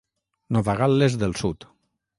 [0.57, 1.71] Nova Gal·les del Sud.